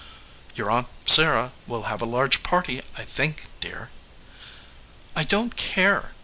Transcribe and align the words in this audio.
"Your 0.55 0.71
aunt 0.71 0.87
Sarah 1.05 1.53
will 1.67 1.83
have 1.83 2.01
a 2.01 2.07
large 2.07 2.41
party, 2.41 2.81
I 2.97 3.03
think,^ 3.03 3.49
dear." 3.59 3.91
"I 5.15 5.23
don 5.23 5.51
t 5.51 5.57
care. 5.57 6.15